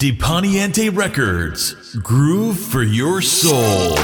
[0.00, 3.96] Deponiente Records, Groove for Your Soul.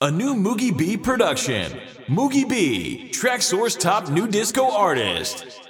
[0.00, 1.72] A new Moogie B production.
[2.06, 5.67] Moogie B, Track Source top new disco artist.